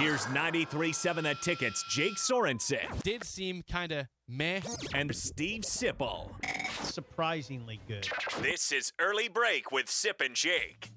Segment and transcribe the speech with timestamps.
[0.00, 4.62] Here's 93.7 The Tickets, Jake Sorensen Did seem kind of meh.
[4.94, 6.30] and Steve Sipple.
[6.82, 8.08] surprisingly good.
[8.40, 10.88] This is Early Break with Sip and Jake.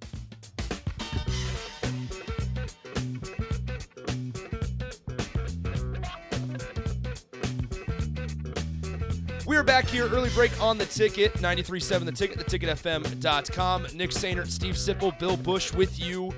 [9.45, 13.87] We're back here, early break on the ticket, 93.7 the ticket, theticketfm.com.
[13.93, 16.33] Nick Sainert, Steve Sipple, Bill Busch with you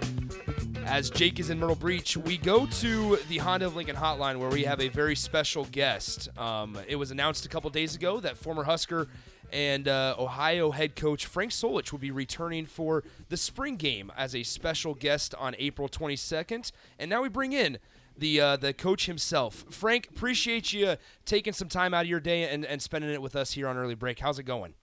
[0.86, 2.16] as Jake is in Myrtle Beach.
[2.16, 6.30] We go to the Honda of Lincoln hotline where we have a very special guest.
[6.38, 9.08] Um, it was announced a couple days ago that former Husker
[9.52, 14.36] and uh, Ohio head coach Frank Solich will be returning for the spring game as
[14.36, 16.72] a special guest on April 22nd.
[17.00, 17.80] And now we bring in
[18.18, 19.66] the uh, the coach himself.
[19.72, 20.96] Frank, appreciate you
[21.26, 23.76] taking some time out of your day and, and spending it with us here on
[23.76, 24.20] early break.
[24.20, 24.76] How's it going?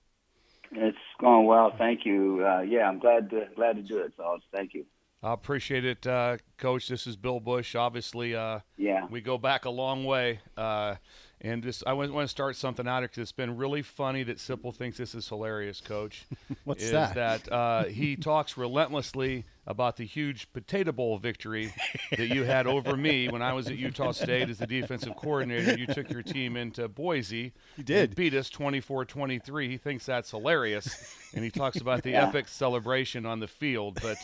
[0.72, 2.44] It's going well, thank you.
[2.44, 4.84] Uh, yeah, I'm glad to glad to do it, so thank you.
[5.24, 6.88] I appreciate it, uh, Coach.
[6.88, 7.76] This is Bill Busch.
[7.76, 9.06] Obviously, uh, Yeah.
[9.08, 10.40] we go back a long way.
[10.56, 10.96] Uh,
[11.44, 14.22] and just, I want, want to start something out here because it's been really funny
[14.22, 16.24] that Sipple thinks this is hilarious, Coach.
[16.64, 17.14] What's is that?
[17.16, 21.72] that uh, he talks relentlessly about the huge Potato Bowl victory
[22.16, 25.78] that you had over me when I was at Utah State as the defensive coordinator.
[25.78, 27.52] You took your team into Boise.
[27.76, 28.10] You did.
[28.10, 29.68] and beat us 24-23.
[29.68, 32.26] He thinks that's hilarious, and he talks about the Yeah.
[32.28, 33.98] epic celebration on the field.
[34.02, 34.16] But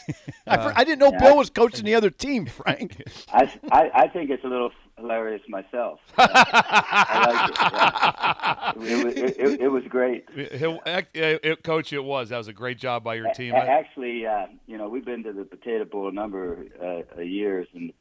[0.46, 3.02] I, for- I didn't know Bill was coaching the other team, Frank.
[3.32, 6.00] I, I, I think it's a little hilarious myself.
[6.16, 8.88] Uh, I like it.
[8.88, 8.98] Yeah.
[9.00, 10.26] It, was, it, it, it was great.
[10.52, 12.28] He'll, it, coach, it was.
[12.30, 13.54] That was a great job by your team.
[13.54, 17.26] A- Actually, uh, you know, we've been to the Potato Bowl a number uh, of
[17.26, 17.92] years, and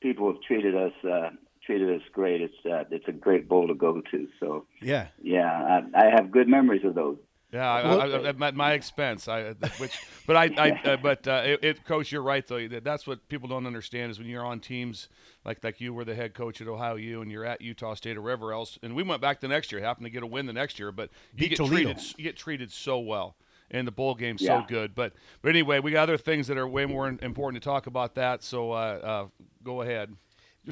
[0.00, 1.30] people have treated us uh,
[1.64, 2.40] treated us great.
[2.42, 4.28] It's uh, it's a great bowl to go to.
[4.40, 5.08] So Yeah.
[5.22, 7.16] yeah, I, I have good memories of those.
[7.54, 9.28] Yeah, I, I, I, at my expense.
[9.28, 12.66] I, which, but I, I uh, but uh, it, it, coach, you're right though.
[12.66, 15.08] That's what people don't understand is when you're on teams
[15.44, 18.16] like like you were the head coach at Ohio U, and you're at Utah State
[18.16, 18.76] or wherever else.
[18.82, 20.90] And we went back the next year, happened to get a win the next year,
[20.90, 21.92] but you Beat get Toledo.
[21.92, 23.36] treated you get treated so well.
[23.70, 24.60] And the bowl game's Yeah.
[24.60, 27.66] so good, but but anyway, we got other things that are way more important to
[27.68, 28.42] talk about that.
[28.42, 29.26] So uh, uh,
[29.62, 30.16] go ahead.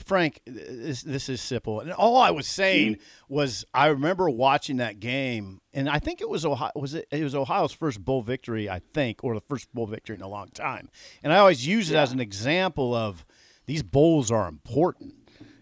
[0.04, 1.82] Frank, this, this is Sipple.
[1.82, 2.98] And all I was saying
[3.28, 6.70] was I remember watching that game, and I think it was Ohio.
[6.74, 7.06] Was it?
[7.10, 10.28] It was Ohio's first bowl victory, I think, or the first bowl victory in a
[10.28, 10.88] long time.
[11.22, 13.26] And I always use it as an example of
[13.66, 15.14] these bowls are important.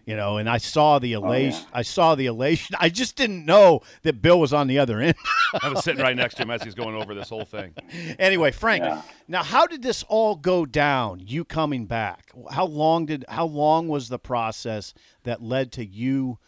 [0.05, 1.65] You know, and I saw the elation.
[1.73, 2.75] I saw the elation.
[2.79, 5.15] I just didn't know that Bill was on the other end.
[5.61, 7.73] I was sitting right next to him as he's going over this whole thing.
[8.17, 8.83] anyway, Frank.
[8.83, 9.01] Yeah.
[9.27, 11.21] Now, how did this all go down?
[11.25, 12.31] You coming back?
[12.49, 13.25] How long did?
[13.29, 16.39] How long was the process that led to you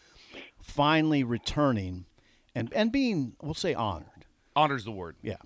[0.60, 2.06] finally returning
[2.54, 4.08] and and being, we'll say, honored?
[4.56, 5.16] Honors the word.
[5.22, 5.36] Yeah.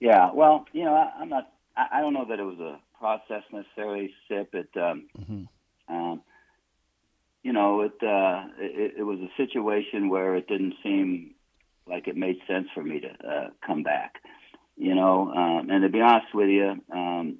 [0.00, 1.50] Yeah, well, you know, I, I'm not.
[1.76, 4.12] I, I don't know that it was a process necessarily.
[4.28, 4.68] Sip it.
[4.76, 5.48] Um,
[5.88, 6.22] um,
[7.44, 11.34] you know, it, uh, it it was a situation where it didn't seem
[11.86, 14.14] like it made sense for me to uh, come back.
[14.76, 17.38] You know, um, and to be honest with you, um,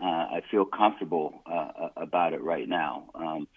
[0.00, 3.08] uh, I feel comfortable uh, about it right now.
[3.14, 3.48] Um,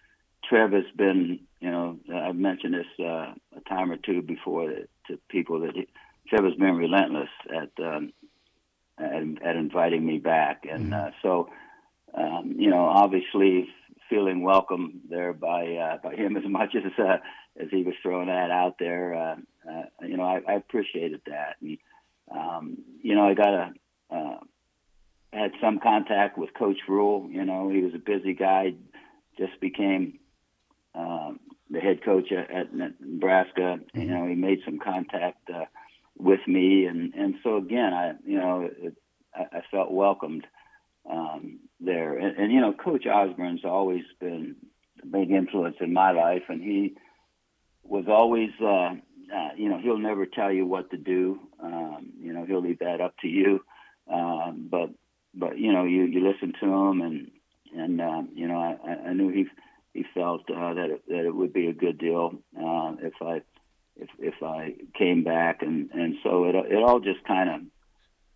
[0.49, 4.87] Trev has been, you know, I've mentioned this uh, a time or two before to,
[5.09, 5.87] to people that he,
[6.29, 8.13] Trev has been relentless at, um,
[8.97, 11.49] at at inviting me back, and uh, so
[12.13, 13.67] um, you know, obviously
[14.09, 17.17] feeling welcome there by uh, by him as much as uh,
[17.59, 19.13] as he was throwing that out there.
[19.13, 19.35] Uh,
[19.69, 21.77] uh, you know, I, I appreciated that, and
[22.31, 23.73] um, you know, I got a.
[24.09, 24.37] Uh,
[25.33, 27.29] had some contact with Coach Rhule.
[27.29, 28.73] You know, he was a busy guy.
[29.37, 30.19] Just became
[30.95, 31.39] um,
[31.69, 33.79] the head coach at, at Nebraska.
[33.93, 35.65] You know, he made some contact uh,
[36.17, 38.95] with me, and and so again, I you know, it,
[39.35, 40.47] I, I felt welcomed
[41.87, 42.17] there.
[42.17, 44.55] And, and you know, Coach Osborne's always been
[45.01, 46.95] a big influence in my life, and he
[47.83, 48.51] was always.
[48.61, 48.95] Uh,
[49.33, 51.37] uh, you know, he'll never tell you what to do.
[51.61, 53.61] Um, you know, he'll leave that up to you.
[54.09, 54.89] Um, but
[55.33, 57.31] but you know, you you listen to him, and
[57.75, 59.45] and um, you know, I, I knew he
[59.93, 63.41] he felt uh, that it, that it would be a good deal uh, if I
[63.95, 67.61] if if I came back, and and so it it all just kind of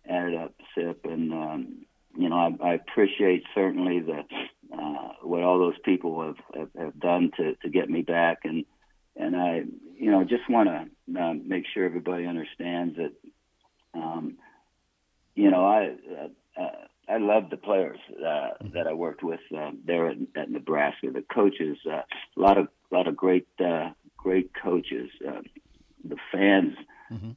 [0.08, 1.81] added up, sip, and um,
[2.16, 4.22] you know, I, I appreciate certainly the
[4.72, 8.64] uh, what all those people have, have have done to to get me back, and
[9.16, 9.62] and I
[9.96, 13.12] you know just want to uh, make sure everybody understands that.
[13.94, 14.38] Um,
[15.34, 16.70] you know, I uh, uh,
[17.08, 21.10] I love the players uh, that I worked with uh, there at, at Nebraska.
[21.10, 22.02] The coaches, uh,
[22.36, 25.10] a lot of a lot of great uh, great coaches.
[25.26, 25.40] Uh,
[26.04, 26.74] the fans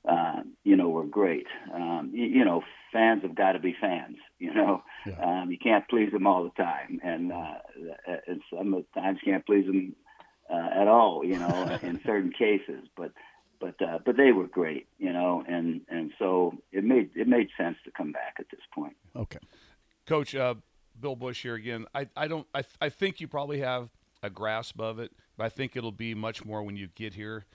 [0.07, 1.47] uh, you know, were great.
[1.73, 2.63] Um, you, you know,
[2.95, 4.17] fans have got to be fans.
[4.39, 4.83] You know,
[5.21, 7.55] um, you can't please them all the time, and uh,
[8.27, 9.95] and sometimes you can't please them
[10.49, 11.23] uh, at all.
[11.23, 13.11] You know, in certain cases, but
[13.59, 14.87] but uh, but they were great.
[14.97, 18.61] You know, and and so it made it made sense to come back at this
[18.73, 18.95] point.
[19.15, 19.39] Okay.
[20.07, 20.55] Coach uh,
[20.99, 21.85] Bill Busch here again.
[21.93, 23.89] I, I don't I, I think you probably have
[24.23, 27.45] a grasp of it, but I think it'll be much more when you get here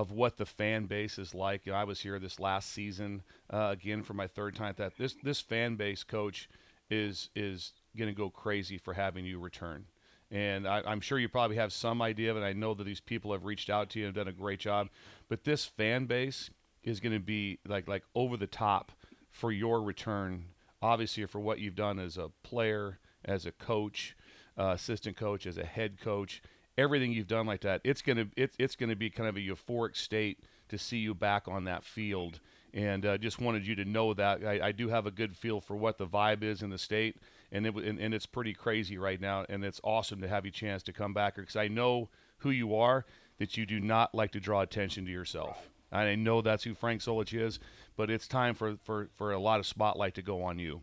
[0.00, 1.66] of what the fan base is like.
[1.66, 4.72] You know, I was here this last season uh, again for my third time.
[4.78, 6.48] That this this fan base, coach,
[6.88, 9.84] is is going to go crazy for having you return.
[10.30, 12.42] And I, I'm sure you probably have some idea it.
[12.42, 14.88] I know that these people have reached out to you and done a great job.
[15.28, 16.48] But this fan base
[16.82, 18.92] is going to be like like over the top
[19.30, 20.46] for your return.
[20.80, 24.16] Obviously, for what you've done as a player, as a coach,
[24.58, 26.40] uh, assistant coach, as a head coach,
[26.78, 29.96] everything you've done like that, it's gonna it, it's gonna be kind of a euphoric
[29.96, 32.40] state to see you back on that field.
[32.72, 35.60] And uh, just wanted you to know that I, I do have a good feel
[35.60, 37.16] for what the vibe is in the state,
[37.50, 39.44] and it and, and it's pretty crazy right now.
[39.48, 42.08] And it's awesome to have you chance to come back because I know
[42.38, 43.04] who you are.
[43.38, 45.70] That you do not like to draw attention to yourself.
[45.90, 47.58] I know that's who Frank Solich is,
[47.96, 50.82] but it's time for, for, for a lot of spotlight to go on you.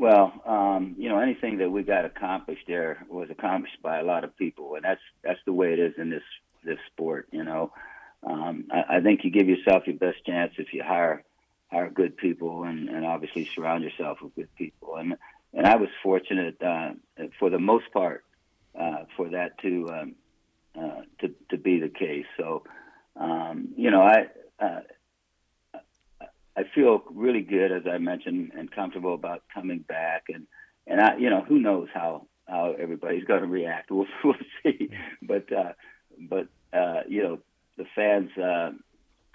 [0.00, 4.24] Well, um, you know, anything that we got accomplished there was accomplished by a lot
[4.24, 6.22] of people, and that's that's the way it is in this
[6.64, 7.28] this sport.
[7.32, 7.72] You know,
[8.26, 11.22] um, I, I think you give yourself your best chance if you hire
[11.70, 14.96] hire good people, and, and obviously surround yourself with good people.
[14.96, 15.16] And
[15.52, 16.92] and I was fortunate uh,
[17.38, 18.24] for the most part
[18.74, 20.14] uh, for that to um,
[20.80, 22.24] uh, to to be the case.
[22.38, 22.62] So,
[23.16, 24.28] um, you know, I.
[24.58, 24.80] Uh,
[26.56, 30.24] I feel really good, as I mentioned, and comfortable about coming back.
[30.28, 30.46] And
[30.86, 33.90] and I, you know, who knows how how everybody's going to react?
[33.94, 34.90] We'll we'll see.
[35.22, 35.72] But uh,
[36.18, 37.38] but uh, you know,
[37.76, 38.72] the fans uh,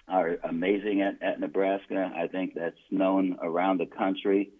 [0.07, 2.11] are amazing at, at Nebraska.
[2.15, 4.51] I think that's known around the country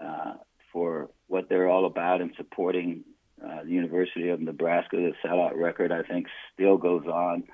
[0.00, 0.34] uh,
[0.72, 3.04] for what they're all about and supporting
[3.44, 4.96] uh, the University of Nebraska.
[4.96, 7.44] The sellout record, I think, still goes on,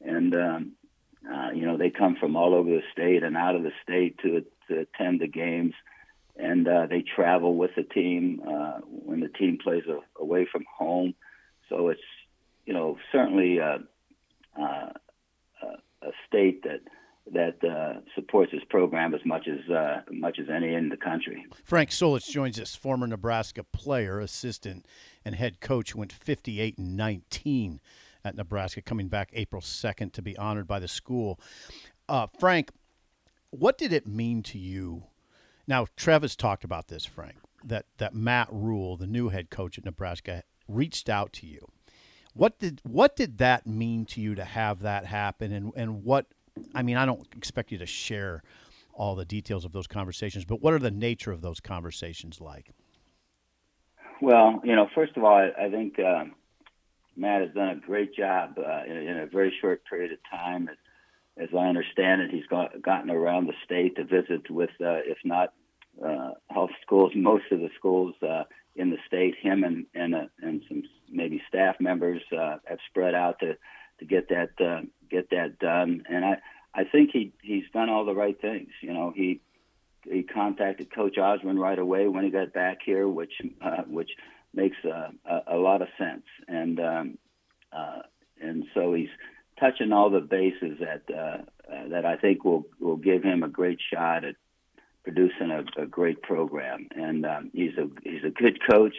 [0.00, 0.72] and um,
[1.32, 4.18] uh, you know, they come from all over the state and out of the state
[4.22, 5.74] to to attend the games,
[6.36, 10.64] and uh, they travel with the team uh, when the team plays a, away from
[10.78, 11.14] home.
[11.68, 12.00] So it's
[12.64, 13.78] you know certainly uh,
[14.58, 14.90] uh,
[16.02, 16.80] a state that
[17.32, 21.46] that uh, supports this program as much as uh, much as any in the country.
[21.64, 24.86] Frank Solich joins us, former Nebraska player, assistant,
[25.24, 27.80] and head coach, went 58 and 19
[28.24, 31.38] at Nebraska, coming back April 2nd to be honored by the school.
[32.08, 32.70] Uh, Frank,
[33.50, 35.04] what did it mean to you?
[35.66, 39.84] Now, Travis talked about this, Frank, that, that Matt Rhule, the new head coach at
[39.84, 41.66] Nebraska, reached out to you.
[42.34, 46.26] What did what did that mean to you to have that happen, and and what?
[46.72, 48.44] I mean, I don't expect you to share
[48.92, 52.70] all the details of those conversations, but what are the nature of those conversations like?
[54.20, 56.34] Well, you know, first of all, I, I think um,
[57.18, 60.68] Matt has done a great job uh, in, in, a very short period of time.
[60.68, 60.76] As,
[61.36, 65.18] as I understand it, he's got, gotten around the state to visit with, uh, if
[65.24, 65.52] not
[66.04, 68.44] uh, health schools, most of the schools uh,
[68.76, 69.34] in the state.
[69.40, 73.56] Him and and, uh, and some maybe staff members uh, have spread out to
[73.98, 74.50] to get that
[75.10, 76.04] get that done.
[76.08, 76.38] And I
[76.74, 78.70] I think he he's done all the right things.
[78.80, 79.40] You know, he
[80.04, 83.32] he contacted Coach Osborne right away when he got back here, which
[83.88, 84.10] which
[84.62, 86.26] makes a, a, a lot of sense.
[86.48, 87.18] And um,
[87.72, 88.00] uh,
[88.46, 89.14] and so he's
[89.62, 91.38] touching all the bases that uh,
[91.72, 94.36] uh, that I think will will give him a great shot at
[95.04, 96.88] producing a, a great program.
[97.06, 98.96] And um, he's a he's a good coach.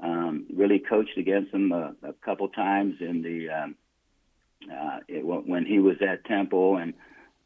[0.00, 3.70] Um, really coached against him a, a couple times in the um,
[4.72, 6.94] uh, it, when he was at Temple, and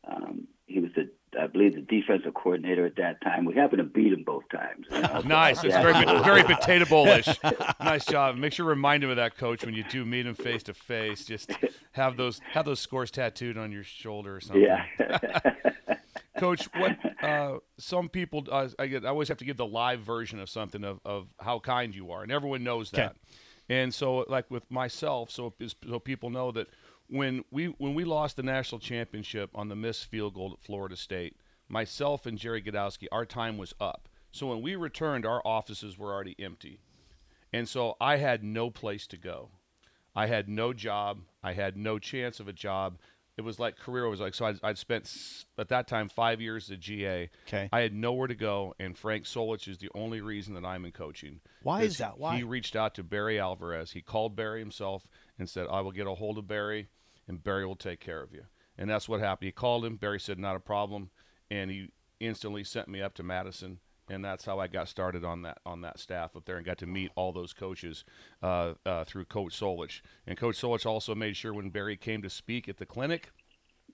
[0.07, 3.45] um, he was the I believe the defensive coordinator at that time.
[3.45, 4.87] We happened to beat him both times.
[4.91, 5.21] You know?
[5.25, 5.65] nice.
[5.65, 7.29] It's very very potato bowlish.
[7.81, 8.37] nice job.
[8.37, 10.75] Make sure to remind him of that, coach, when you do meet him face to
[10.75, 11.25] face.
[11.25, 11.53] Just
[11.93, 14.63] have those have those scores tattooed on your shoulder or something.
[14.63, 15.41] Yeah.
[16.39, 20.01] coach, what uh, some people uh, I get I always have to give the live
[20.01, 23.11] version of something of, of how kind you are, and everyone knows that.
[23.11, 23.19] Okay.
[23.69, 25.55] And so, like with myself, so
[25.89, 26.69] so people know that
[27.13, 30.97] when we when we lost the national championship on the missed field goal at Florida
[30.97, 31.37] State,
[31.69, 34.09] myself and Jerry Gdowski, our time was up.
[34.33, 36.81] So when we returned, our offices were already empty,
[37.53, 39.51] and so I had no place to go.
[40.17, 41.21] I had no job.
[41.43, 42.99] I had no chance of a job.
[43.37, 44.47] It was like career was like so.
[44.47, 45.15] I'd, I'd spent
[45.59, 47.29] at that time five years at GA.
[47.47, 47.69] Okay.
[47.73, 50.93] I had nowhere to go, and Frank Solich is the only reason that I'm in
[50.93, 51.41] coaching.
[51.63, 52.19] Why is that?
[52.19, 53.93] Why he reached out to Barry Alvarez.
[53.93, 55.07] He called Barry himself
[55.39, 56.89] and said, "I will get a hold of Barry."
[57.29, 58.45] And Barry will take care of you.
[58.79, 59.47] and that's what happened.
[59.47, 59.97] He called him.
[59.97, 61.11] Barry said, "Not a problem,"
[61.51, 65.43] and he instantly sent me up to Madison, and that's how I got started on
[65.43, 68.05] that on that staff up there and got to meet all those coaches
[68.43, 70.01] uh, uh, through Coach Solich.
[70.27, 73.31] And Coach Solich also made sure when Barry came to speak at the clinic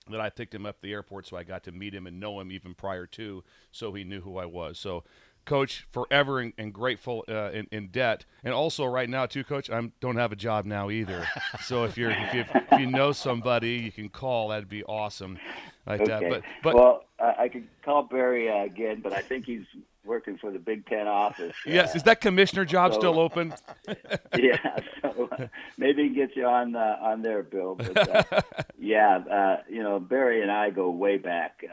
[0.09, 2.19] that I picked him up at the airport, so I got to meet him and
[2.19, 4.79] know him even prior to, so he knew who I was.
[4.79, 5.03] So
[5.45, 8.25] coach forever and, and grateful uh, in, in, debt.
[8.43, 11.25] And also right now too coach i don't have a job now either.
[11.61, 14.49] So if you're if you, if you know somebody you can call.
[14.49, 15.37] That'd be awesome.
[15.85, 16.11] Like okay.
[16.11, 19.65] that but but well uh, i could call barry uh, again but i think he's
[20.05, 21.55] working for the big ten office.
[21.65, 21.95] Yes.
[21.95, 23.53] Is that commissioner job so, still open?
[24.37, 24.57] Yeah.
[25.01, 28.41] So uh, maybe he can get you on uh, on there bill but uh,
[28.77, 31.63] yeah you know barry and i go way back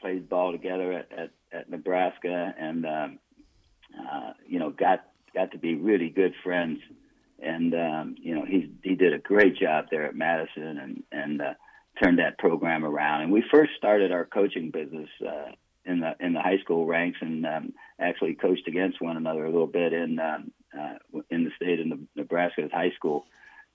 [0.00, 3.18] played ball together at, at at Nebraska, and um,
[3.98, 6.80] uh, you know got got to be really good friends.
[7.38, 11.42] And um, you know he he did a great job there at Madison, and and
[11.42, 11.54] uh,
[12.02, 13.22] turned that program around.
[13.22, 15.52] And we first started our coaching business uh,
[15.84, 19.50] in the in the high school ranks, and um, actually coached against one another a
[19.50, 23.26] little bit in um, uh, in the state of Nebraska as high school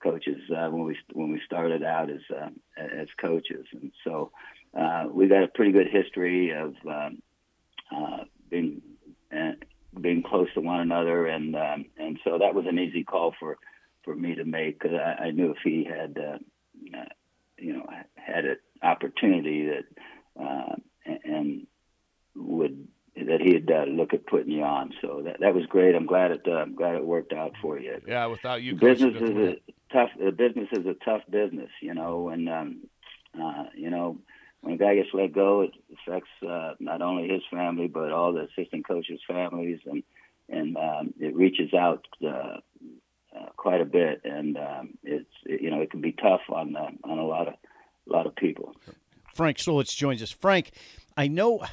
[0.02, 4.30] coaches uh, when we when we started out as uh, as coaches, and so
[4.78, 7.22] uh, we got a pretty good history of um,
[7.94, 8.82] uh, being
[9.34, 9.52] uh,
[10.00, 13.58] being close to one another, and um, and so that was an easy call for
[14.04, 16.38] for me to make because I, I knew if he had uh,
[16.98, 17.04] uh,
[17.58, 20.74] you know had an opportunity that uh,
[21.24, 21.66] and
[22.34, 24.92] would that he'd uh, look at putting you on.
[25.00, 25.94] So that that was great.
[25.94, 28.00] I'm glad it uh, I'm glad it worked out for you.
[28.06, 29.56] Yeah, without you, business is a
[29.92, 30.10] tough.
[30.18, 32.80] The business is a tough business, you know, and um,
[33.40, 34.18] uh, you know
[34.62, 38.32] when a guy gets let go, it affects uh, not only his family but all
[38.32, 40.02] the assistant coaches' families, and
[40.48, 42.58] and um, it reaches out uh,
[43.36, 46.90] uh, quite a bit, and um, it's you know it can be tough on uh,
[47.04, 47.54] on a lot of
[48.08, 48.74] a lot of people.
[49.34, 50.30] Frank Solich joins us.
[50.30, 50.70] Frank,
[51.16, 51.64] I know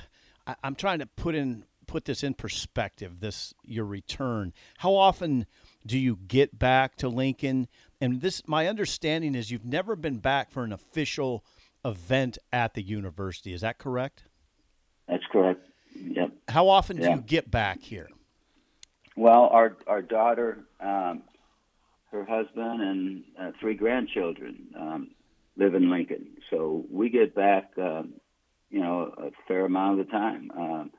[0.48, 3.20] I, I'm trying to put in put this in perspective.
[3.20, 4.52] This your return.
[4.80, 5.46] How often
[5.86, 7.68] do you get back to Lincoln?
[8.02, 11.44] And this, my understanding is you've never been back for an official
[11.86, 13.54] event at the university.
[13.54, 14.24] Is that correct?
[15.08, 15.66] That's correct.
[15.96, 16.32] Yep.
[16.48, 18.10] How often do you get back here?
[19.16, 21.24] Well, our our daughter, um,
[22.12, 25.12] her husband, and uh, three grandchildren um,
[25.58, 28.14] live in Lincoln, so we get back, um,
[28.70, 30.92] you know, a fair amount of the time um,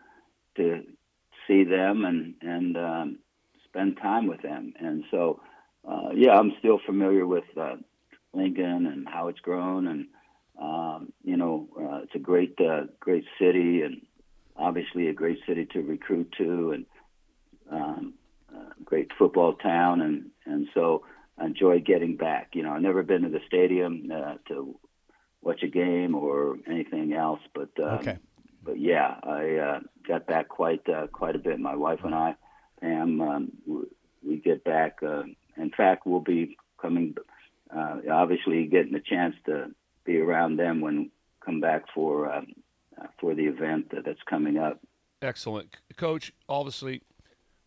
[0.57, 0.83] to
[1.47, 3.19] see them and and um,
[3.65, 4.75] spend time with them.
[4.79, 5.41] And so,
[5.89, 7.77] uh, yeah, I'm still familiar with uh,
[8.35, 10.07] Lincoln and how it's grown and
[10.61, 14.03] um, you know, uh, it's a great, uh, great city, and
[14.57, 16.87] obviously a great city to recruit to, and
[17.71, 18.15] um,
[18.55, 21.05] uh, great football town, and and so
[21.39, 22.51] I enjoy getting back.
[22.53, 24.79] You know, I've never been to the stadium uh, to
[25.41, 28.19] watch a game or anything else, but um, okay.
[28.63, 31.59] But yeah, I uh, got back quite uh, quite a bit.
[31.59, 32.35] My wife and I,
[32.81, 33.53] Pam, um,
[34.23, 34.99] we get back.
[35.03, 35.23] Uh,
[35.57, 37.15] in fact, we'll be coming.
[37.75, 39.71] Uh, obviously, getting a chance to
[40.05, 41.11] be around them when
[41.45, 42.47] come back for um,
[43.01, 44.81] uh, for the event that, that's coming up.
[45.23, 46.33] Excellent, Coach.
[46.49, 47.03] Obviously,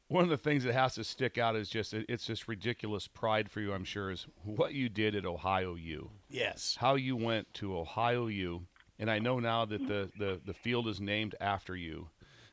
[0.07, 3.49] one of the things that has to stick out is just it's just ridiculous pride
[3.49, 3.73] for you.
[3.73, 6.11] I'm sure is what you did at Ohio U.
[6.29, 8.65] Yes, how you went to Ohio U,
[8.99, 12.09] and I know now that the the the field is named after you.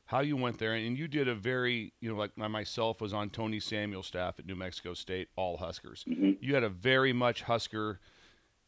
[0.06, 3.30] How you went there, and you did a very, you know, like myself was on
[3.30, 6.04] Tony Samuel's staff at New Mexico State, all Huskers.
[6.08, 6.32] Mm-hmm.
[6.40, 8.00] You had a very much Husker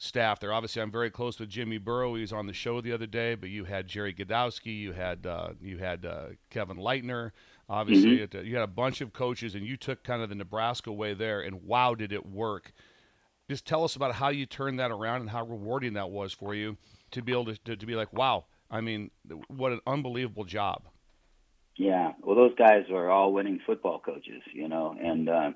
[0.03, 0.53] staff there.
[0.53, 2.15] Obviously, I'm very close with Jimmy Burrow.
[2.15, 5.27] He was on the show the other day, but you had Jerry Gdowski, you had
[5.27, 7.31] uh, you had uh, Kevin Leitner.
[7.69, 8.37] Obviously, mm-hmm.
[8.37, 11.15] it, you had a bunch of coaches, and you took kind of the Nebraska way
[11.15, 11.41] there.
[11.41, 12.73] And wow, did it work!
[13.49, 16.55] Just tell us about how you turned that around and how rewarding that was for
[16.55, 16.77] you
[17.13, 19.11] to be able to, to, to be like, wow, I mean,
[19.49, 20.83] what an unbelievable job.
[21.77, 25.29] Yeah, well, those guys are all winning football coaches, you know, and.
[25.29, 25.51] Uh,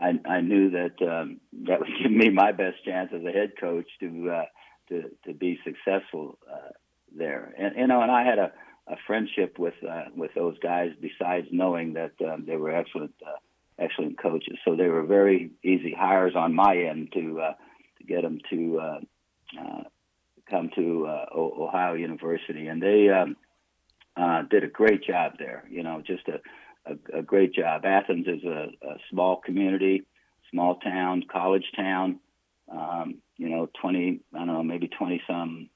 [0.00, 3.52] I, I knew that um, that would give me my best chance as a head
[3.60, 4.44] coach to uh,
[4.88, 6.70] to to be successful uh,
[7.14, 7.52] there.
[7.58, 8.52] And you know, and I had a,
[8.88, 10.92] a friendship with uh, with those guys.
[11.00, 13.38] Besides knowing that um, they were excellent uh,
[13.78, 17.54] excellent coaches, so they were very easy hires on my end to uh,
[17.98, 19.00] to get them to uh,
[19.60, 19.82] uh,
[20.48, 23.36] come to uh, Ohio University, and they um,
[24.16, 25.64] uh, did a great job there.
[25.70, 26.40] You know, just a
[26.86, 27.84] a, a great job.
[27.84, 30.02] Athens is a, a small community,
[30.50, 32.20] small town, college town.
[32.70, 35.70] Um, you know, 20, I don't know, maybe 20 some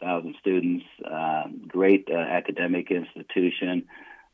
[0.00, 0.84] thousand students.
[1.04, 3.84] Uh, great uh, academic institution.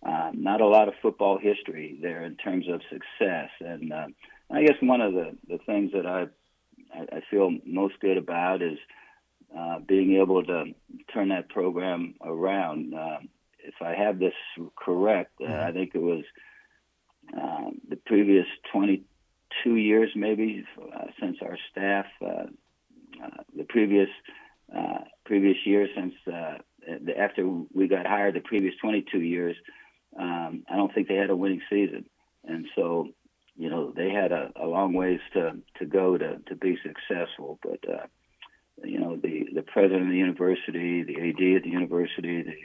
[0.05, 3.51] Uh, not a lot of football history there in terms of success.
[3.61, 4.07] And uh,
[4.51, 6.27] I guess one of the, the things that I,
[6.93, 8.79] I, I feel most good about is
[9.57, 10.65] uh, being able to
[11.13, 12.95] turn that program around.
[13.83, 14.35] I have this
[14.77, 16.25] correct, uh, I think it was
[17.37, 22.47] uh, the previous 22 years, maybe uh, since our staff, uh,
[23.23, 24.09] uh, the previous
[24.75, 26.59] uh, previous year since uh,
[27.05, 29.57] the, after we got hired, the previous 22 years,
[30.19, 32.07] um, I don't think they had a winning season,
[32.45, 33.09] and so
[33.55, 37.59] you know they had a, a long ways to to go to to be successful,
[37.63, 37.81] but.
[37.89, 38.07] Uh,
[38.85, 42.57] you know the the president of the university, the AD at the university, the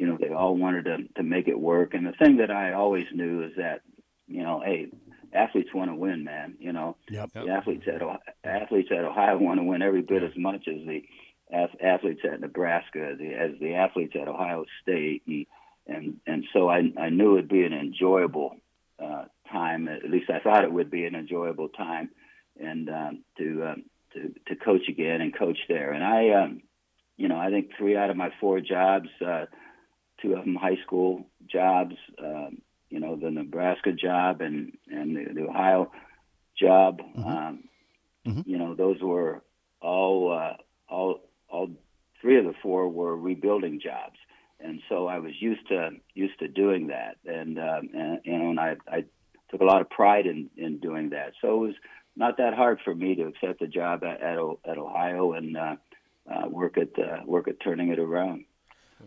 [0.00, 1.92] you know they all wanted to to make it work.
[1.92, 3.82] And the thing that I always knew is that
[4.26, 4.88] you know, hey,
[5.34, 6.56] athletes want to win, man.
[6.58, 7.32] You know, Yep.
[7.34, 10.86] the athletes at Ohio, athletes at Ohio want to win every bit as much as
[10.86, 11.04] the
[11.52, 15.46] ath- athletes at Nebraska, the, as the athletes at Ohio State, and
[15.86, 18.56] and, and so I I knew it'd be an enjoyable
[18.98, 19.86] uh, time.
[19.86, 22.08] At least I thought it would be an enjoyable time,
[22.58, 23.82] and um, to um,
[24.14, 25.92] to to coach again and coach there.
[25.92, 26.62] And I, um,
[27.18, 29.44] you know, I think three out of my four jobs, uh,
[30.20, 31.96] two of them high school jobs.
[32.22, 35.90] Um, you know, the Nebraska job and and the, the Ohio
[36.58, 37.00] job.
[37.16, 37.64] Um,
[38.46, 39.42] You know, those were
[39.80, 40.56] all uh,
[40.88, 41.70] all all
[42.20, 44.18] three of the four were rebuilding jobs,
[44.60, 48.50] and so I was used to used to doing that, and um, and you know,
[48.50, 49.04] and I I
[49.50, 51.32] took a lot of pride in in doing that.
[51.40, 51.74] So it was
[52.16, 55.76] not that hard for me to accept a job at at, at Ohio and uh,
[56.30, 58.44] uh, work at uh, work at turning it around.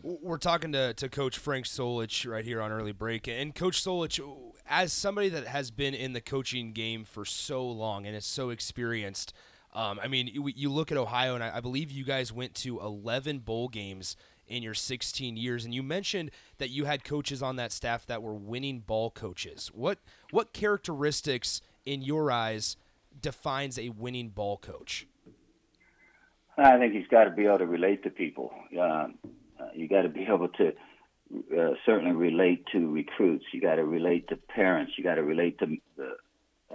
[0.01, 4.19] We're talking to, to Coach Frank Solich right here on early break, and Coach Solich,
[4.67, 8.49] as somebody that has been in the coaching game for so long and is so
[8.49, 9.33] experienced,
[9.73, 12.55] um, I mean, you, you look at Ohio, and I, I believe you guys went
[12.55, 14.15] to 11 bowl games
[14.47, 18.21] in your 16 years, and you mentioned that you had coaches on that staff that
[18.21, 19.71] were winning ball coaches.
[19.73, 19.99] What
[20.31, 22.77] what characteristics in your eyes
[23.19, 25.07] defines a winning ball coach?
[26.57, 28.51] I think he's got to be able to relate to people.
[28.79, 29.07] Uh,
[29.63, 30.73] uh, you got to be able to
[31.57, 33.45] uh, certainly relate to recruits.
[33.53, 34.93] You got to relate to parents.
[34.97, 36.15] You got to relate to the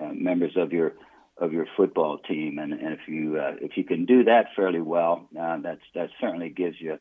[0.01, 0.95] uh, members of your
[1.37, 2.59] of your football team.
[2.59, 6.11] And, and if you uh, if you can do that fairly well, uh, that's that
[6.21, 6.99] certainly gives you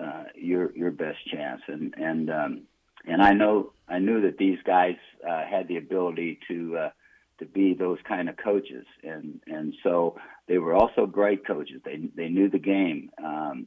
[0.00, 1.62] uh, your your best chance.
[1.68, 2.62] And and um,
[3.06, 6.78] and I know I knew that these guys uh, had the ability to.
[6.78, 6.90] Uh,
[7.38, 11.80] to be those kind of coaches, and and so they were also great coaches.
[11.84, 13.66] They they knew the game, um,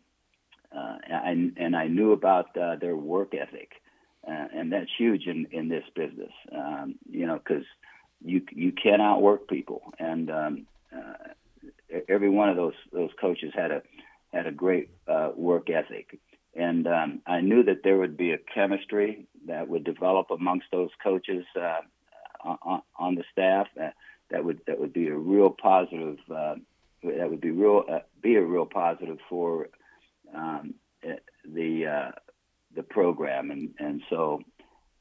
[0.76, 3.72] uh, and and I knew about uh, their work ethic,
[4.28, 6.32] uh, and that's huge in in this business.
[6.52, 7.64] Um, you know, because
[8.24, 13.72] you you can outwork people, and um, uh, every one of those those coaches had
[13.72, 13.82] a
[14.34, 16.20] had a great uh, work ethic,
[16.56, 20.90] and um, I knew that there would be a chemistry that would develop amongst those
[21.02, 21.46] coaches.
[22.44, 26.60] On, on the staff that would that would be a real positive that
[27.28, 27.84] would be real
[28.22, 29.68] be a real positive for
[30.36, 32.12] um, eh, the uh,
[32.76, 34.42] the program and and so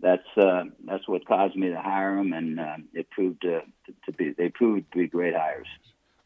[0.00, 3.60] that's uh, that's what caused me to hire them and uh, it proved to,
[4.04, 5.66] to be they proved to be great hires.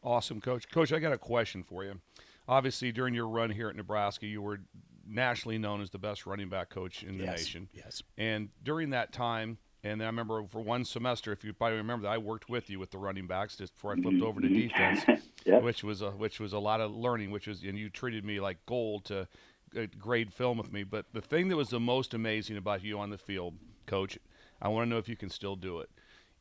[0.03, 0.69] Awesome, coach.
[0.69, 1.99] Coach, I got a question for you.
[2.47, 4.59] Obviously, during your run here at Nebraska, you were
[5.05, 7.67] nationally known as the best running back coach in the Yes, nation.
[7.73, 8.01] yes.
[8.17, 12.13] And during that time, and I remember for one semester, if you probably remember that,
[12.13, 15.01] I worked with you with the running backs just before I flipped over to defense,
[15.49, 15.63] Yep.
[15.63, 17.31] which was a which was a lot of learning.
[17.31, 19.27] Which was and you treated me like gold to
[19.77, 20.83] uh, grade film with me.
[20.83, 24.17] But the thing that was the most amazing about you on the field, coach,
[24.61, 25.89] I want to know if you can still do it.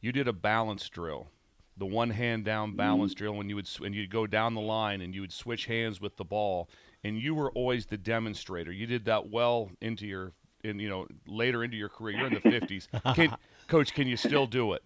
[0.00, 1.28] You did a balance drill,
[1.76, 5.00] the one hand down balance drill when you would and you'd go down the line
[5.00, 6.68] and you would switch hands with the ball,
[7.02, 8.72] and you were always the demonstrator.
[8.72, 10.32] You did that well into your
[10.64, 12.18] in you know later into your career.
[12.18, 12.88] You're in the fifties.
[13.68, 14.82] Coach, can you still do it?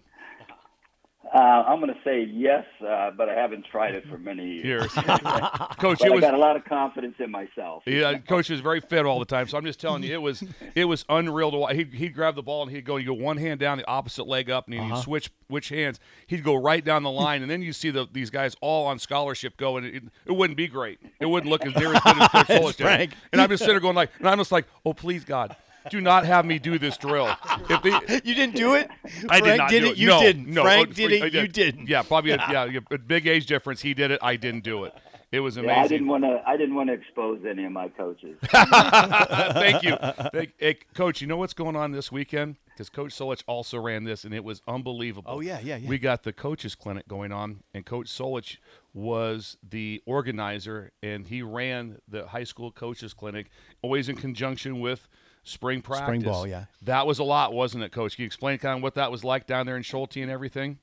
[1.34, 4.64] Uh, I'm going to say yes, uh, but I haven't tried it for many years.
[4.64, 5.98] Years, coach.
[6.00, 7.84] But It I got a lot of confidence in myself.
[7.86, 9.48] Yeah, coach was very fit all the time.
[9.48, 11.74] So I'm just telling you, it was it was unreal to watch.
[11.74, 14.26] He'd, he'd grab the ball and he'd go, you go one hand down, the opposite
[14.26, 16.00] leg up, and he'd switch which hands.
[16.26, 18.98] He'd go right down the line, and then you see the, these guys all on
[18.98, 20.98] scholarship go, and it, it wouldn't be great.
[21.18, 22.84] It wouldn't look as near as good as Coach Solich did.
[22.84, 23.12] Frank.
[23.32, 25.56] And I'm just sitting there going like, and I'm just like, oh please God.
[25.90, 27.34] Do not have me do this drill.
[27.68, 27.90] If they,
[28.24, 28.90] You didn't do it.
[29.28, 29.90] I Frank did not did do it.
[29.92, 29.96] it.
[29.98, 30.46] You no, didn't.
[30.48, 31.34] No, Frank did I it.
[31.34, 31.88] You didn't.
[31.88, 32.32] Yeah, probably.
[32.32, 33.82] A, yeah, a big age difference.
[33.82, 34.20] He did it.
[34.22, 34.94] I didn't do it.
[35.32, 35.82] It was Yeah, amazing.
[35.82, 36.42] I didn't want to.
[36.46, 38.36] I didn't want to expose any of my coaches.
[38.42, 39.96] Thank you.
[40.32, 42.56] Thank, hey, Coach, you know what's going on this weekend?
[42.68, 45.30] Because Coach Solich also ran this, and it was unbelievable.
[45.30, 45.88] Oh, yeah, yeah, yeah.
[45.88, 48.58] We got the coaches clinic going on, and Coach Solich
[48.92, 53.48] was the organizer, and he ran the high school coaches clinic,
[53.80, 55.08] always in conjunction with
[55.42, 56.24] spring practice.
[56.24, 56.66] ball, yeah.
[56.83, 58.16] That was a lot, wasn't it, Coach?
[58.16, 60.78] Can you explain kind of what that was like down there in Schulte and everything?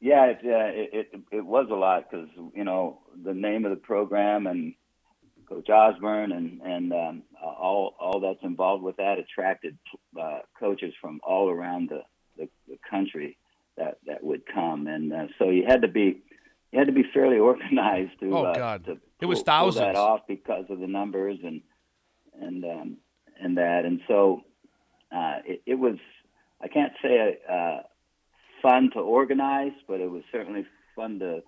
[0.00, 3.70] Yeah, it, uh, it it it was a lot because you know the name of
[3.70, 4.74] the program and
[5.48, 9.76] Coach Osborne and and um, all all that's involved with that attracted
[10.20, 12.02] uh, coaches from all around the,
[12.36, 13.36] the, the country
[13.76, 16.22] that that would come, and uh, so you had to be
[16.70, 18.84] you had to be fairly organized to Oh, uh, God.
[18.84, 19.98] to It was pull- pull that thousands.
[19.98, 21.60] off because of the numbers and
[22.40, 22.96] and um,
[23.40, 24.42] and that, and so
[25.12, 25.96] uh, it, it was
[26.60, 27.80] I can't say uh,
[28.62, 31.42] fun to organize, but it was certainly fun to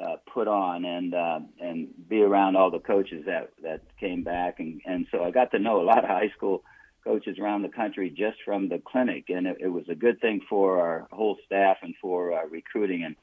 [0.00, 4.60] uh, put on and uh, and be around all the coaches that that came back,
[4.60, 6.62] and and so I got to know a lot of high school
[7.04, 10.40] coaches around the country just from the clinic, and it, it was a good thing
[10.48, 13.04] for our whole staff and for uh, recruiting.
[13.04, 13.16] And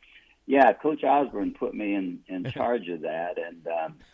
[0.47, 3.95] yeah, Coach Osborne put me in in charge of that, and um,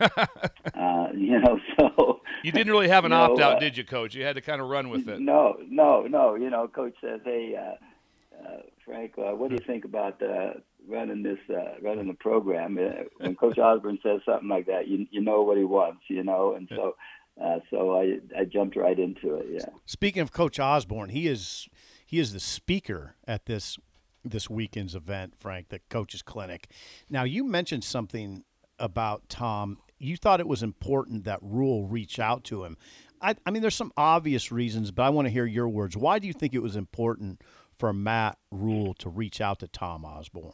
[0.74, 3.76] uh, you know, so You didn't really have an you know, opt out, uh, did
[3.76, 4.14] you, Coach?
[4.14, 5.20] You had to kind of run with it.
[5.20, 6.34] no, no, no.
[6.34, 10.54] You know, coach says, "Hey, uh, uh, Frank, uh, what do you think about uh,
[10.88, 15.06] running this, uh, running the program?" Uh, when Coach Osborne says something like that, you
[15.12, 16.96] you know what he wants, you know, and so.
[17.42, 19.46] Uh, so I I jumped right into it.
[19.50, 19.66] Yeah.
[19.86, 21.68] Speaking of Coach Osborne, he is
[22.06, 23.76] he is the speaker at this
[24.24, 26.70] this weekend's event, Frank, the coaches clinic.
[27.10, 28.44] Now you mentioned something
[28.78, 29.78] about Tom.
[29.98, 32.76] You thought it was important that Rhule reach out to him.
[33.20, 35.96] I, I mean, there's some obvious reasons, but I want to hear your words.
[35.96, 37.40] Why do you think it was important
[37.78, 40.52] for Matt Rhule to reach out to Tom Osborne?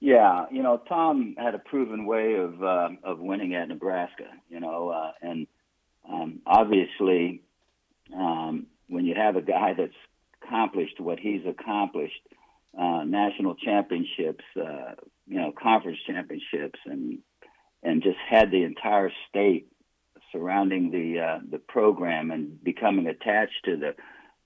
[0.00, 4.24] Yeah, you know, Tom had a proven way of uh, of winning at Nebraska.
[4.50, 5.46] You know, uh, and
[6.06, 7.42] um, obviously,
[8.14, 9.94] um, when you have a guy that's
[10.44, 12.20] accomplished what he's accomplished,
[12.78, 14.94] uh, national championships, uh,
[15.26, 17.18] you know, conference championships, and
[17.82, 19.68] and just had the entire state
[20.32, 23.94] surrounding the uh, the program and becoming attached to the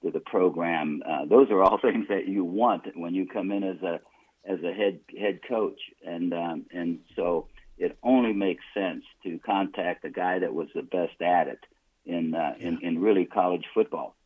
[0.03, 1.03] to the program.
[1.05, 4.01] Uh, those are all things that you want when you come in as a
[4.49, 10.03] as a head head coach, and um, and so it only makes sense to contact
[10.03, 11.61] the guy that was the best at it
[12.05, 14.17] in uh, in, in really college football,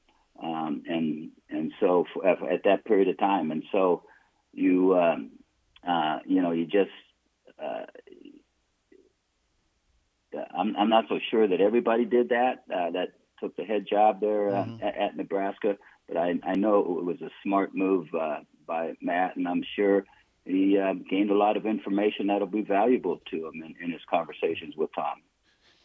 [0.43, 1.31] um, and
[1.62, 4.03] and so at, at that period of time, and so
[4.53, 5.31] you um,
[5.87, 6.90] uh, you know you just.
[7.62, 7.87] Uh,
[10.57, 12.64] I'm, I'm not so sure that everybody did that.
[12.75, 15.77] Uh, that took the head job there uh, at, at Nebraska,
[16.09, 20.05] but I, I know it was a smart move uh, by Matt, and I'm sure
[20.46, 24.01] he uh, gained a lot of information that'll be valuable to him in, in his
[24.09, 25.20] conversations with Tom.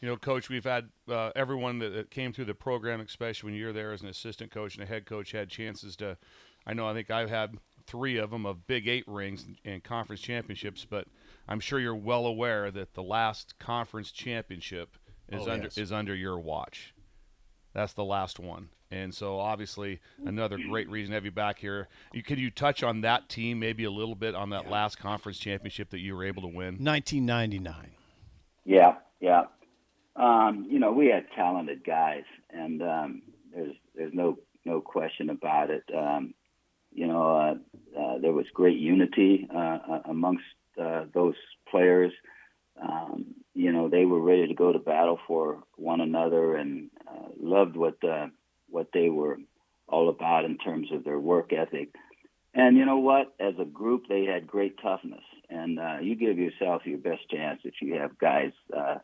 [0.02, 3.60] You know, Coach, we've had uh, everyone that, that came through the program, especially when
[3.60, 6.18] you're there as an assistant coach and a head coach, had chances to.
[6.68, 7.58] I know, I think I've had
[7.88, 11.08] three of them of Big Eight rings and conference championships, but
[11.48, 14.98] I'm sure you're well aware that the last conference championship
[15.30, 15.78] is Oh, under yes.
[15.78, 16.94] is under your watch.
[17.74, 21.88] That's the last one, and so obviously another great reason to have you back here.
[22.12, 25.38] You, could you touch on that team maybe a little bit on that last conference
[25.38, 26.84] championship that you were able to win?
[26.84, 27.92] 1999.
[28.66, 29.44] Yeah, yeah.
[30.48, 33.22] Um, you know, we had talented guys, and um,
[33.54, 35.84] there's there's no no question about it.
[35.96, 36.34] Um,
[36.94, 40.44] you know, uh, uh, there was great unity uh, uh, amongst
[40.82, 41.36] uh, those
[41.70, 42.12] players.
[42.82, 47.28] Um, you know, they were ready to go to battle for one another, and uh,
[47.40, 47.98] loved what
[48.70, 49.38] what they were
[49.88, 51.94] all about in terms of their work ethic.
[52.54, 53.34] And you know what?
[53.40, 57.76] As a group, they had great toughness, and you give yourself your best chance if
[57.82, 58.98] you have guys uh,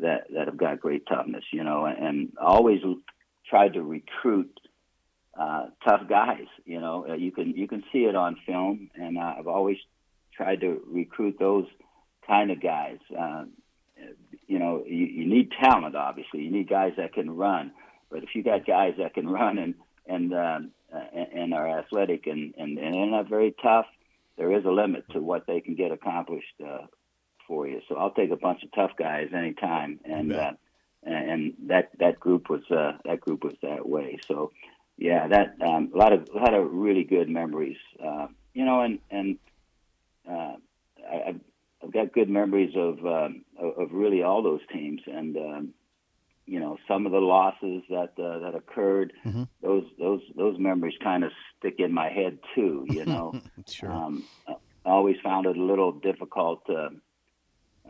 [0.00, 1.44] that that have got great toughness.
[1.52, 2.80] You know, and always
[3.48, 4.58] tried to recruit
[5.38, 6.46] uh, tough guys.
[6.64, 9.78] You know, uh, you can you can see it on film, and uh, I've always
[10.36, 11.66] tried to recruit those
[12.26, 12.98] kind of guys.
[13.16, 13.44] Uh,
[14.46, 15.94] you know, you, you need talent.
[15.94, 17.72] Obviously, you need guys that can run.
[18.10, 19.74] But if you got guys that can run and
[20.06, 20.70] and um,
[21.14, 23.86] and, and are athletic and, and and not very tough,
[24.36, 26.86] there is a limit to what they can get accomplished uh,
[27.46, 27.80] for you.
[27.88, 30.52] So I'll take a bunch of tough guys anytime, and uh,
[31.04, 34.18] and that that group was uh, that group was that way.
[34.26, 34.52] So
[34.98, 37.78] yeah, that um, a lot of a lot of really good memories.
[38.02, 39.38] Uh, you know, and and
[40.28, 40.56] uh,
[41.10, 41.40] I, I've-
[41.92, 45.74] got good memories of um, of really all those teams, and um,
[46.46, 49.12] you know some of the losses that uh, that occurred.
[49.62, 52.84] Those those those memories kind of stick in my head too.
[52.88, 53.34] You know,
[53.68, 53.90] Sure.
[53.92, 56.90] um, I always found it a little difficult to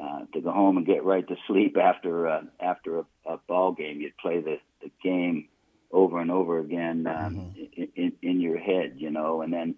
[0.01, 3.73] uh, to go home and get right to sleep after uh, after a, a ball
[3.73, 4.01] game.
[4.01, 5.49] You'd play the, the game
[5.91, 9.43] over and over again um, in, in, in your head, you know.
[9.43, 9.75] And then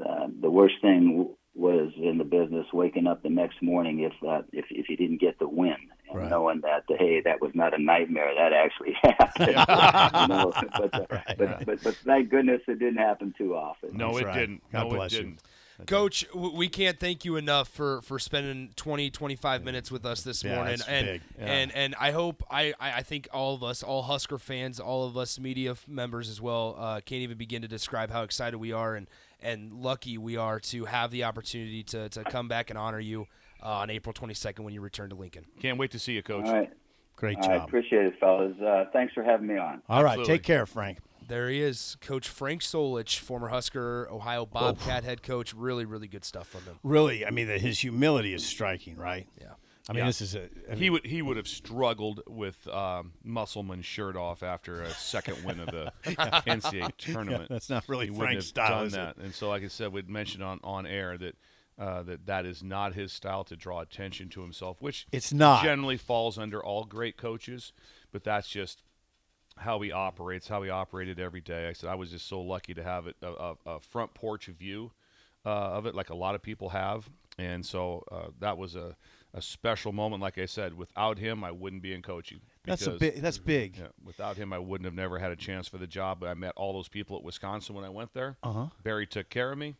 [0.00, 4.12] uh, the worst thing w- was in the business waking up the next morning if
[4.26, 5.74] uh, if if you didn't get the win,
[6.08, 6.30] and Right.
[6.30, 10.12] knowing that hey that was not a nightmare that actually happened.
[10.20, 11.06] you know, but, uh,
[11.38, 13.90] but, but but thank goodness it didn't happen too often.
[13.96, 14.38] No, That's it right.
[14.40, 14.62] didn't.
[14.72, 15.36] God no, bless it you.
[15.80, 15.88] Didn't.
[15.88, 20.22] Coach, w- we can't thank you enough for, for spending 20, 25 minutes with us
[20.22, 20.78] this Yeah, morning.
[20.88, 21.22] and, big.
[21.38, 21.46] Yeah.
[21.46, 25.06] and and I hope I, I I think all of us, all Husker fans, all
[25.06, 28.72] of us media members as well, uh, can't even begin to describe how excited we
[28.72, 29.06] are and
[29.42, 33.26] and lucky we are to have the opportunity to, to come back and honor you
[33.62, 35.46] uh, on April 22nd when you return to Lincoln.
[35.60, 36.44] Can't wait to see you, Coach.
[36.46, 36.70] All right.
[37.16, 37.50] Great job.
[37.50, 37.68] I job.
[37.68, 38.54] appreciate it, fellas.
[38.60, 39.82] Uh, thanks for having me on.
[39.88, 40.34] All right, Absolutely.
[40.34, 40.98] take care, Frank.
[41.30, 45.54] There he is, Coach Frank Solich, former Husker, Ohio Bobcat head coach.
[45.54, 46.78] Really, really good stuff from him.
[46.82, 49.26] Really, I mean, the, his humility is striking, right?
[49.40, 49.52] Yeah.
[49.88, 50.06] I mean, Yeah.
[50.06, 50.48] this is a.
[50.70, 55.42] I He would he would have struggled with um, Musselman's shirt off after a second
[55.44, 57.48] win of the NCAA tournament.
[57.48, 58.96] that's not really he wouldn't Frank's have style, done is it?
[58.96, 59.16] that.
[59.16, 61.34] And so, like I said, we'd mentioned on on air that
[61.78, 65.62] uh, that that is not his style to draw attention to himself, which It's not.
[65.64, 67.72] generally falls under all great coaches.
[68.12, 68.82] But that's just
[69.60, 71.68] how he operates, how he operated every day.
[71.68, 74.46] I said I was just so lucky to have it a, a, a front porch
[74.46, 74.92] view
[75.44, 78.96] uh, of it, like a lot of people have, and so uh, that was a,
[79.32, 80.22] a special moment.
[80.22, 82.40] Like I said, without him, I wouldn't be in coaching.
[82.64, 83.20] that's a big.
[83.20, 83.76] That's big.
[83.78, 86.24] yeah, without him, I wouldn't have never had a chance for the job.
[86.24, 88.36] I met all those people at Wisconsin when I went there.
[88.42, 88.66] Uh-huh.
[88.82, 89.76] Barry took care of me,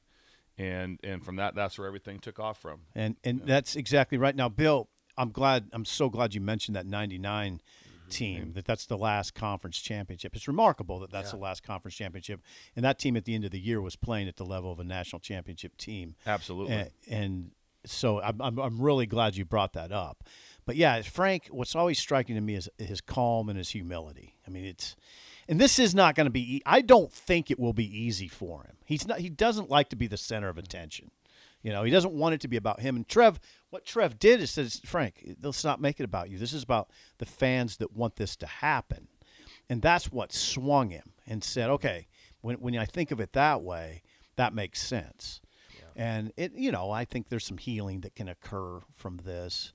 [0.56, 2.80] and and from that, that's where everything took off from.
[2.94, 4.36] And and that's exactly right.
[4.36, 5.68] Now, Bill, I'm glad.
[5.72, 7.60] I'm so glad you mentioned that '99
[8.10, 8.52] team.
[8.54, 10.34] That that's the last conference championship.
[10.36, 12.40] It's remarkable that that's the last conference championship,
[12.76, 14.78] and that team at the end of the year was playing at the level of
[14.80, 16.14] a national championship team.
[16.26, 16.74] Absolutely.
[16.74, 17.50] And, and
[17.84, 20.24] so I'm, I'm I'm really glad you brought that up.
[20.66, 24.36] But yeah, Frank, what's always striking to me is his calm and his humility.
[24.46, 24.96] I mean, it's
[25.48, 26.56] and this is not going to be.
[26.56, 28.76] e- I don't think it will be easy for him.
[28.84, 29.18] He's not.
[29.18, 31.10] He doesn't like to be the center of attention.
[31.62, 32.96] You know, he doesn't want it to be about him.
[32.96, 33.38] And Trev,
[33.70, 36.38] what Trev did is says, Frank, let's not make it about you.
[36.38, 39.08] This is about the fans that want this to happen.
[39.68, 42.08] And that's what swung him and said, okay,
[42.40, 44.02] when, when I think of it that way,
[44.36, 45.40] that makes sense.
[45.96, 49.72] And it, you know, I think there's some healing that can occur from this.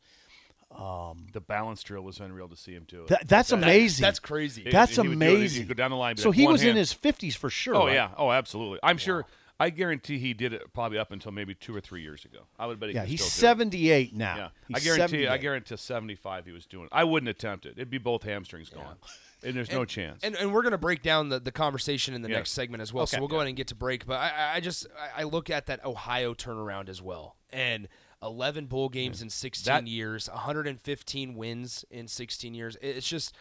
[0.75, 3.07] Um, the balance drill was unreal to see him do it.
[3.07, 4.01] That, that's amazing.
[4.01, 4.63] That's crazy.
[4.63, 5.15] He- That's he would do it.
[5.15, 5.67] Amazing.
[5.67, 7.75] go down the line, So he was in his 50s for sure.
[7.75, 7.93] Oh right?
[7.93, 8.79] yeah, oh absolutely.
[8.83, 9.25] I'm sure.
[9.59, 12.39] I guarantee he did it probably up until maybe two or three years ago.
[12.59, 13.71] I would bet he Yeah, he's still do it.
[13.71, 14.35] 78 now.
[14.35, 15.27] Yeah, He's I guarantee.
[15.27, 16.85] I guarantee 75 he was doing.
[16.85, 16.89] it.
[16.91, 17.73] I wouldn't attempt it.
[17.77, 18.97] It'd be both hamstrings gone,
[19.43, 20.23] and there's no chance.
[20.23, 22.35] And, and we're going to break down the, the conversation in the Yeah.
[22.35, 23.07] next segment as well.
[23.07, 24.05] So we'll go ahead and get to break.
[24.05, 27.87] But I- I, I just I I look at that Ohio turnaround as well, and
[28.21, 32.75] 11 bowl games in 16 That- years, 115 wins in 16 years.
[32.81, 33.33] It's just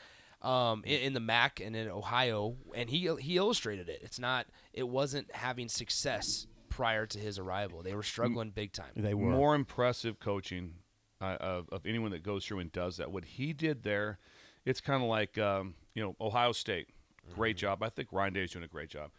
[0.44, 4.00] um, in, in the MAC and in Ohio, and he he illustrated it.
[4.02, 4.46] It's not.
[4.72, 7.82] It wasn't having success prior to his arrival.
[7.82, 8.90] They were struggling big time.
[8.96, 9.30] They were.
[9.30, 10.74] more impressive coaching
[11.20, 13.10] uh, of, of anyone that goes through and does that.
[13.10, 14.18] What he did there,
[14.64, 16.88] it's kind of like um, you know Ohio State,
[17.34, 17.82] great job.
[17.82, 19.10] I think Ryan Day's doing a great job,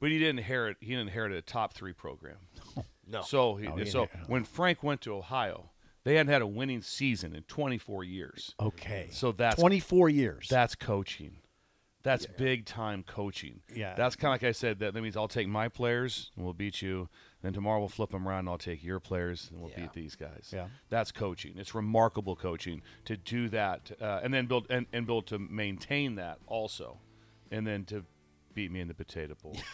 [0.00, 2.36] but he didn't inherit he didn't inherit a top three program.
[3.06, 3.22] No.
[3.22, 5.70] So he, Oh, he so when Frank went to Ohio,
[6.04, 8.54] they hadn't had a winning season in 24 years.
[8.60, 9.08] Okay.
[9.10, 10.46] So that's 24 years.
[10.48, 11.36] That's coaching.
[12.02, 13.60] That's big time coaching.
[13.74, 13.94] Yeah.
[13.96, 14.78] That's kind of like I said.
[14.80, 17.08] That, that means I'll take my players and we'll beat you.
[17.40, 19.80] Then tomorrow we'll flip them around and I'll take your players and we'll Yeah.
[19.84, 20.50] beat these guys.
[20.52, 20.66] Yeah.
[20.90, 21.54] That's coaching.
[21.56, 26.16] It's remarkable coaching to do that uh, and then build and, and build to maintain
[26.16, 26.98] that also,
[27.50, 28.04] and then to
[28.52, 29.56] beat me in the potato bowl.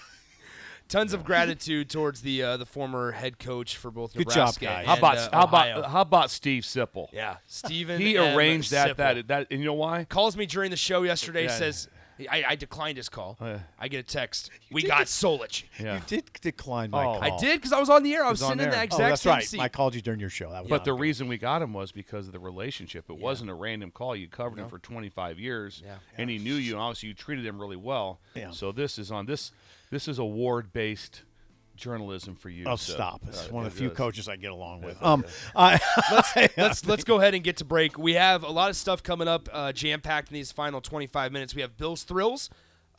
[0.90, 4.64] Tons of gratitude towards the uh, the former head coach for both Good job, Nebraska
[4.64, 4.87] guys.
[4.87, 5.79] how about uh, how Ohio.
[5.79, 7.09] about how about Steve Sipple?
[7.12, 8.00] Yeah, Stephen.
[8.00, 8.37] He M.
[8.37, 8.96] arranged that Sipple.
[8.96, 10.05] that that and you know why?
[10.05, 11.44] calls me during the show yesterday.
[11.44, 11.57] Yeah.
[11.59, 11.88] Says
[12.31, 13.38] I, I declined his call.
[13.40, 13.61] yeah.
[13.79, 14.50] I get a text.
[14.70, 15.62] We got Solich.
[15.79, 15.94] Yeah.
[15.94, 17.14] You did decline my Oh.
[17.18, 17.22] call.
[17.22, 18.24] I did because I was on the air.
[18.26, 19.44] I was was on sitting in the exact Oh, that's same right.
[19.44, 19.61] seat.
[19.61, 20.50] I called you during your show.
[20.50, 23.09] That was But the not reason we got him was because of the relationship.
[23.09, 24.14] It wasn't a random call.
[24.14, 25.94] You covered him for 25 years, Yeah.
[26.18, 26.74] and he knew you.
[26.74, 28.20] And obviously, you treated him really well.
[28.35, 28.50] Yeah.
[28.50, 29.50] So this is on this.
[29.90, 31.22] This is award-based
[31.76, 32.64] journalism for you.
[32.66, 33.22] Oh, so, stop!
[33.26, 35.03] It's uh, one of the few coaches I get along with.
[35.03, 35.24] Um,
[35.57, 35.81] I,
[36.57, 37.98] let's let's go ahead and get to break.
[37.98, 41.33] We have a lot of stuff coming up, uh, jam packed in these final 25
[41.33, 41.55] minutes.
[41.55, 42.50] We have Bill's thrills,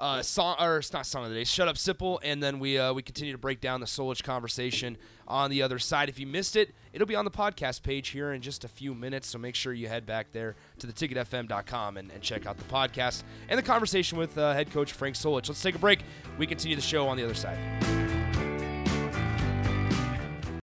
[0.02, 1.44] uh, song or it's not song of the day.
[1.44, 4.98] Shut up, Sipple, and then we uh, we continue to break down the Solich conversation
[5.28, 6.10] on the other side.
[6.10, 8.94] If you missed it, it'll be on the podcast page here in just a few
[8.94, 9.28] minutes.
[9.28, 13.24] So make sure you head back there to theticketfm.com and, and check out the podcast
[13.48, 15.48] and the conversation with uh, head coach Frank Solich.
[15.48, 16.04] Let's take a break.
[16.38, 18.11] We continue the show on the other side.